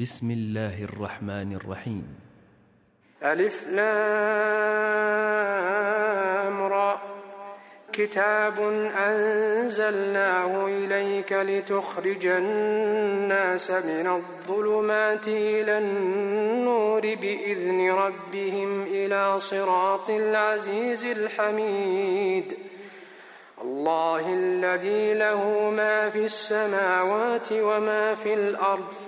بسم 0.00 0.30
الله 0.30 0.84
الرحمن 0.84 1.54
الرحيم 1.54 2.06
ألف 3.22 3.66
لام 3.66 3.82
را 6.62 7.00
كتاب 7.92 8.60
أنزلناه 8.96 10.66
إليك 10.66 11.32
لتخرج 11.32 12.26
الناس 12.26 13.70
من 13.70 14.06
الظلمات 14.06 15.28
إلى 15.28 15.78
النور 15.78 17.00
بإذن 17.00 17.90
ربهم 17.90 18.82
إلى 18.82 19.40
صراط 19.40 20.10
العزيز 20.10 21.04
الحميد 21.04 22.56
الله 23.62 24.34
الذي 24.34 25.14
له 25.14 25.70
ما 25.70 26.10
في 26.10 26.24
السماوات 26.24 27.52
وما 27.52 28.14
في 28.14 28.34
الأرض 28.34 29.07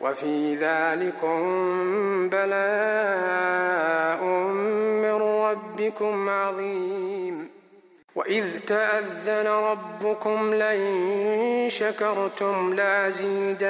وفي 0.00 0.54
ذلكم 0.54 1.38
بلاء 2.28 4.24
من 5.02 5.14
ربكم 5.22 6.28
عظيم. 6.28 7.48
وإذ 8.14 8.44
تأذن 8.66 9.46
ربكم 9.46 10.54
لئن 10.54 11.66
شكرتم 11.70 12.74
لأزيدنكم 12.74 13.66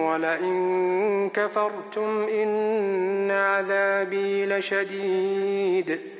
ولئن 0.00 1.30
كفرتم 1.34 2.22
إن 2.22 3.30
عذابي 3.30 4.46
لشديد. 4.46 6.19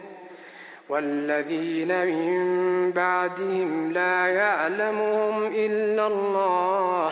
والذين 0.91 2.05
من 2.05 2.91
بعدهم 2.91 3.91
لا 3.91 4.27
يعلمهم 4.27 5.45
إلا 5.55 6.07
الله. 6.07 7.11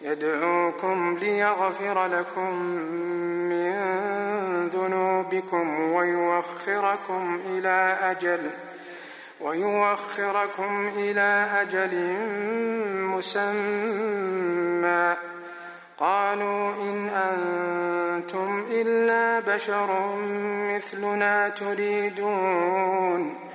يدعوكم 0.00 1.18
ليغفر 1.20 2.06
لكم 2.06 2.54
من 3.48 3.72
ذنوبكم 4.68 5.92
ويوخركم 5.92 7.40
إلى 7.46 7.96
أجل 8.02 8.50
ويوخركم 9.40 10.90
إلى 10.96 11.48
أجل 11.60 12.16
مسمى. 13.16 15.16
قالوا 15.98 16.74
إن 16.74 17.08
أنتم 17.08 18.64
إلا 18.70 19.54
بشر 19.54 20.16
مثلنا 20.74 21.48
تريدون. 21.48 23.47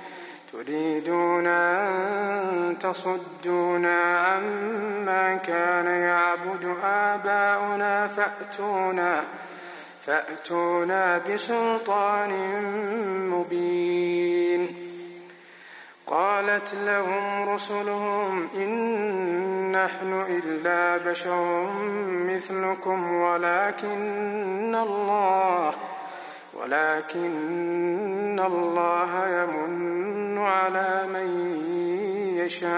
تريدون 0.66 1.46
أن 1.46 2.76
تصدونا 2.80 4.18
عما 4.18 5.34
كان 5.36 5.86
يعبد 5.86 6.76
آباؤنا 6.84 8.06
فأتونا 8.06 9.24
فأتونا 10.06 11.18
بسلطان 11.18 12.30
مبين. 13.30 14.74
قالت 16.06 16.74
لهم 16.74 17.48
رسلهم 17.48 18.48
إن 18.56 19.72
نحن 19.72 20.24
إلا 20.28 21.10
بشر 21.10 21.66
مثلكم 22.10 23.12
ولكن 23.12 24.74
الله 24.74 25.74
ولكن 26.64 28.40
الله 28.46 29.28
يمن 29.28 30.38
على 30.38 31.04
من 31.12 31.28
يشاء 32.36 32.70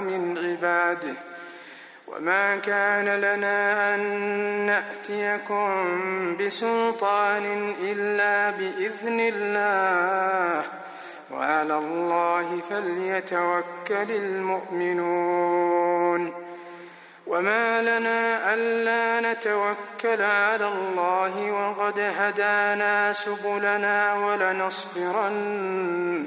من 0.00 0.38
عباده. 0.38 1.14
وما 2.08 2.56
كان 2.56 3.04
لنا 3.20 3.94
أن 3.94 4.00
نأتيكم 4.66 5.86
بسلطان 6.36 7.74
إلا 7.80 8.50
بإذن 8.50 9.20
الله. 9.20 10.62
وعلى 11.32 11.78
الله 11.78 12.60
فليتوكل 12.70 14.10
المؤمنون. 14.10 15.60
وما 17.30 17.82
لنا 17.82 18.54
ألا 18.54 19.32
نتوكل 19.32 20.22
على 20.22 20.68
الله 20.68 21.52
وقد 21.52 22.00
هدانا 22.00 23.12
سبلنا 23.12 24.14
ولنصبرن 24.14 26.26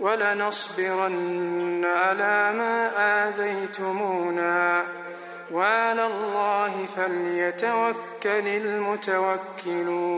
ولنصبرن 0.00 1.84
على 1.84 2.52
ما 2.52 2.90
آذيتمونا. 3.28 4.82
وعلى 5.52 6.06
الله 6.06 6.86
فليتوكل 6.96 8.48
المتوكلون. 8.48 10.17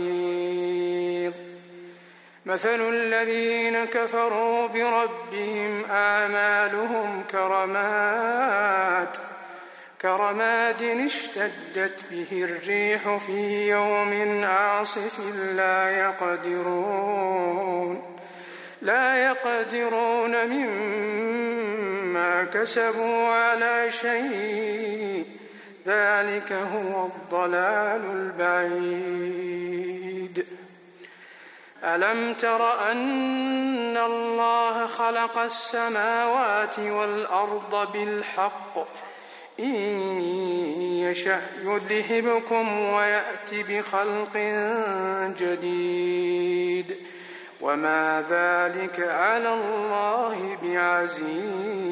مثل 2.51 2.89
الذين 2.89 3.85
كفروا 3.85 4.67
بربهم 4.67 5.85
آمالهم 5.91 7.23
كرماد 7.31 9.07
كرماد 10.01 10.83
اشتدت 10.83 11.99
به 12.11 12.43
الريح 12.43 13.17
في 13.17 13.69
يوم 13.69 14.43
عاصف 14.43 15.19
لا 15.55 15.89
يقدرون 15.89 17.21
لا 18.81 19.25
يقدرون 19.25 20.47
مما 20.47 22.43
كسبوا 22.43 23.27
على 23.27 23.91
شيء 23.91 25.25
ذلك 25.87 26.51
هو 26.51 27.05
الضلال 27.05 28.01
البعيد. 28.41 29.21
ألم 31.83 32.33
تر 32.33 32.91
أن 32.91 33.97
الله 33.97 34.87
خلق 34.87 35.37
السماوات 35.37 36.79
والأرض 36.79 37.91
بالحق؟ 37.93 38.77
إن 39.59 39.75
يشأ 41.01 41.41
يذهبكم 41.63 42.79
ويأت 42.79 43.53
بخلق 43.53 44.37
جديد. 45.39 46.95
وما 47.61 48.23
ذلك 48.29 48.99
على 48.99 49.53
الله 49.53 50.57
بعزيز. 50.63 51.91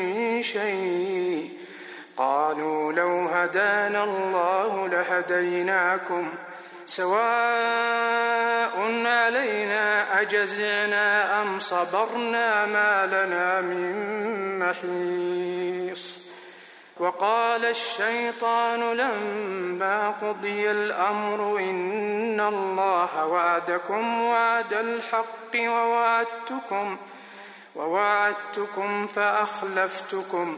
هدانا 3.45 4.03
الله 4.03 4.87
لهديناكم 4.87 6.33
سواء 6.85 7.91
علينا 9.05 10.21
أجزنا 10.21 11.41
أم 11.41 11.59
صبرنا 11.59 12.65
ما 12.65 13.05
لنا 13.05 13.61
من 13.61 14.59
محيص 14.59 16.21
وقال 16.99 17.65
الشيطان 17.65 18.93
لما 18.93 20.09
قضي 20.09 20.71
الأمر 20.71 21.59
إن 21.59 22.39
الله 22.39 23.25
وعدكم 23.25 24.21
وعد 24.21 24.73
الحق 24.73 25.55
ووعدتكم 25.55 26.97
ووعدتكم 27.75 29.07
فأخلفتكم 29.07 30.57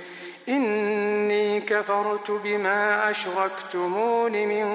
إني 0.51 1.61
كفرت 1.61 2.31
بما 2.31 3.09
أشركتمون 3.09 4.31
من 4.31 4.67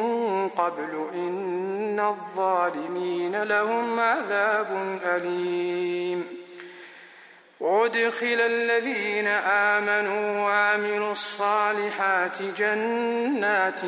قبل. 0.48 1.06
إن 1.14 2.00
الظالمين 2.00 3.42
لهم 3.42 4.00
عذاب 4.00 4.98
أليم. 5.04 6.46
وأدخل 7.60 8.40
الذين 8.40 9.26
آمنوا 9.26 10.40
وعملوا 10.40 11.12
الصالحات 11.12 12.42
جنات 12.42 13.80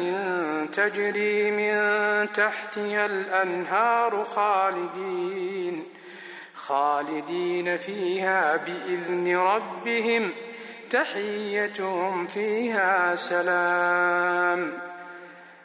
تجري 0.72 1.50
من 1.50 1.72
تحتها 2.32 3.06
الأنهار 3.06 4.24
خالدين 4.24 5.84
خالدين 6.54 7.78
فيها 7.78 8.56
بإذن 8.56 9.36
ربهم. 9.36 10.32
تحيتهم 10.88 12.26
فيها 12.26 13.16
سلام. 13.16 14.72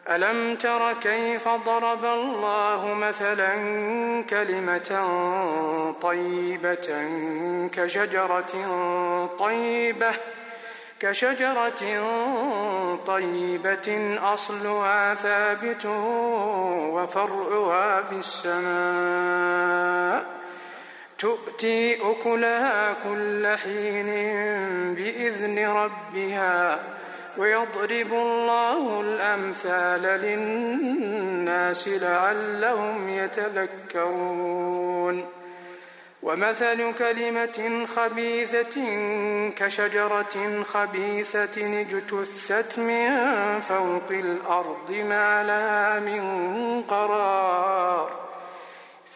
ألم 0.09 0.55
تر 0.55 0.93
كيف 0.93 1.47
ضرب 1.47 2.05
الله 2.05 2.93
مثلا 2.93 3.53
كلمة 4.29 4.91
طيبة 6.01 6.87
كشجرة 7.71 8.53
طيبة 9.39 10.13
كشجرة 10.99 11.81
طيبة 13.07 14.17
أصلها 14.33 15.15
ثابت 15.15 15.85
وفرعها 16.95 18.01
في 18.01 18.15
السماء. 18.15 19.63
تؤتي 21.23 21.95
أكلها 22.11 22.93
كل 22.93 23.47
حين 23.47 24.05
بإذن 24.95 25.67
ربها 25.67 26.79
ويضرب 27.37 28.13
الله 28.13 29.01
الأمثال 29.01 30.01
للناس 30.01 31.87
لعلهم 31.87 33.09
يتذكرون. 33.09 34.63
ومثل 36.23 36.93
كلمة 36.93 37.85
خبيثة 37.85 38.75
كشجرة 39.49 40.63
خبيثة 40.63 41.81
اجتثت 41.81 42.79
من 42.79 43.09
فوق 43.61 44.09
الأرض 44.09 44.91
ما 44.91 45.43
لها 45.43 45.99
من 45.99 46.21
قرار. 46.81 48.22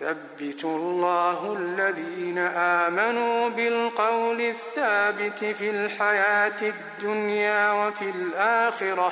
يثبت 0.01 0.63
الله 0.63 1.55
الذين 1.59 2.37
آمنوا 2.37 3.49
بالقول 3.49 4.41
الثابت 4.41 5.45
في 5.45 5.69
الحياة 5.69 6.61
الدنيا 6.61 7.71
وفي 7.71 8.09
الآخرة 8.09 9.11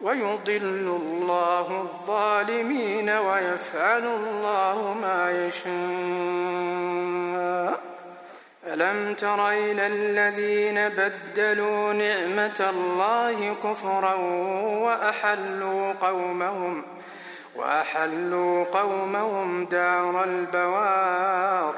ويضل 0.00 0.98
الله 1.02 1.80
الظالمين 1.80 3.10
ويفعل 3.10 4.04
الله 4.04 4.96
ما 5.02 5.46
يشاء. 5.46 5.72
ألم 8.66 9.14
تر 9.14 9.48
إلى 9.48 9.86
الذين 9.86 10.88
بدلوا 10.88 11.92
نعمة 11.92 12.70
الله 12.70 13.54
كفرا 13.54 14.14
وأحلوا 14.84 15.92
قومهم 15.92 16.82
ۖ؟ 16.82 16.91
وأحلوا 17.56 18.64
قومهم 18.64 19.64
دار 19.64 20.24
البوار. 20.24 21.74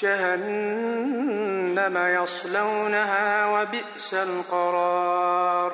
جهنم 0.00 1.98
يصلونها 2.22 3.46
وبئس 3.46 4.14
القرار. 4.14 5.72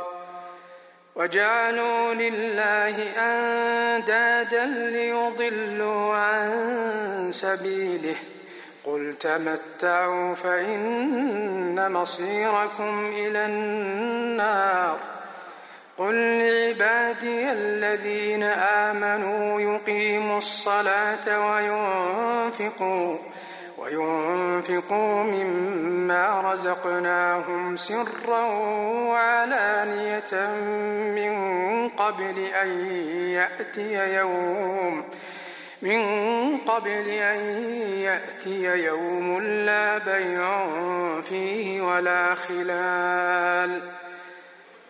وجعلوا 1.17 2.15
لله 2.15 3.03
أندادا 3.19 4.67
ليضلوا 4.67 6.15
عن 6.15 6.51
سبيله. 7.33 8.17
قل 8.85 9.15
تمتعوا 9.21 10.35
فإن 10.35 11.93
مصيركم 11.93 13.13
إلى 13.17 13.47
النار. 13.47 14.99
قل 15.99 16.15
الذين 17.53 18.43
آمنوا 18.43 19.61
يقيموا 19.61 20.39
الصلاة 20.39 21.27
وينفقوا 21.49 23.19
وينفقوا 23.79 25.23
مما 25.23 26.53
رزقناهم 26.53 27.77
سرا 27.77 28.45
وعلانية 29.09 30.51
من 31.15 31.35
قبل 31.89 32.39
أن 32.39 32.69
يأتي 33.29 34.17
يوم 34.17 35.05
من 35.83 36.03
قبل 36.59 37.09
أن 37.09 37.39
يأتي 37.99 38.85
يوم 38.85 39.41
لا 39.43 39.99
بيع 39.99 40.71
فيه 41.21 41.81
ولا 41.81 42.35
خلال 42.35 43.92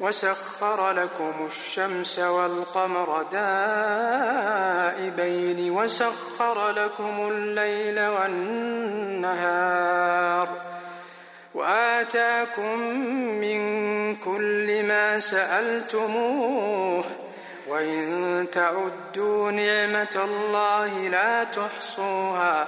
وسخر 0.00 0.92
لكم 0.92 1.32
الشمس 1.46 2.18
والقمر 2.18 3.22
دائبين 3.32 5.00
وسخر 5.70 6.70
لكم 6.70 7.28
الليل 7.30 8.00
والنهار 8.06 9.60
وآتاكم 11.54 12.78
من 13.40 13.60
كل 14.16 14.82
ما 14.86 15.20
سألتموه 15.20 17.04
وإن 17.68 18.46
تعدوا 18.52 19.50
نعمة 19.50 20.24
الله 20.24 21.08
لا 21.08 21.44
تحصوها 21.44 22.66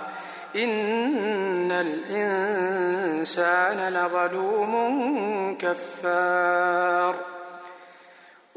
إن 0.56 1.72
الإنسان 1.72 3.32
لظلوم 3.94 5.56
كفار 5.60 7.14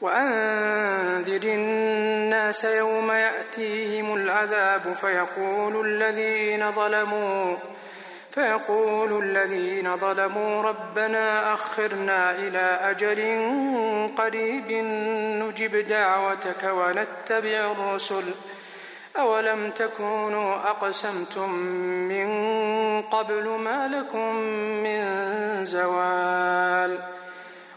وأنذر 0.00 1.42
الناس 1.42 2.64
يوم 2.64 3.10
يأتيهم 3.10 4.14
العذاب 4.14 4.92
فيقول 5.00 5.86
الذين 5.86 6.72
ظلموا 6.72 7.56
فيقول 8.30 9.24
الذين 9.24 9.96
ظلموا 9.96 10.62
ربنا 10.62 11.54
أخرنا 11.54 12.30
إلى 12.30 12.78
أجل 12.82 13.20
قريب 14.18 14.72
نجب 15.42 15.76
دعوتك 15.88 16.64
ونتبع 16.64 17.72
الرسل. 17.72 18.24
أولم 19.16 19.70
تكونوا 19.70 20.54
أقسمتم 20.54 21.54
من 22.08 22.28
قبل 23.02 23.48
ما 23.48 23.88
لكم 23.88 24.34
من 24.84 25.00
زوال؟ 25.64 27.19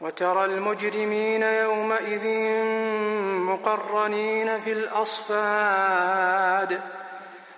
وترى 0.00 0.44
المجرمين 0.44 1.42
يومئذ 1.42 2.26
مقرنين 3.38 4.60
في 4.60 4.72
الأصفاد. 4.72 6.80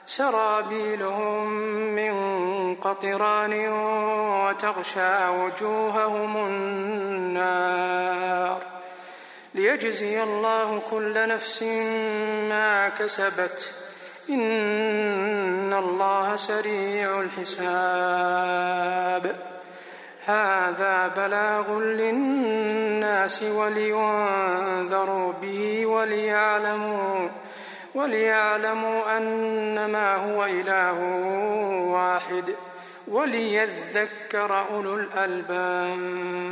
سرابيلهم 0.06 1.48
من 1.94 2.14
قطران 2.74 3.68
وتغشى 4.48 5.28
وجوههم 5.28 6.36
النار. 6.36 8.58
ليجزي 9.54 10.22
الله 10.22 10.82
كل 10.90 11.28
نفس 11.28 11.62
ما 12.48 12.88
كسبت. 12.88 13.70
إن 14.30 15.74
الله 15.74 16.36
سريع 16.36 17.20
الحساب. 17.20 18.76
هذا 20.26 21.08
بلاغ 21.16 21.78
للناس 21.78 23.42
ولينذروا 23.42 25.32
به 25.32 25.86
وليعلموا 25.86 27.28
وليعلموا 27.94 29.16
أنما 29.16 30.14
هو 30.16 30.44
إله 30.44 31.00
واحد 31.92 32.54
وليذكر 33.08 34.64
أولو 34.70 34.94
الألباب. 34.96 36.46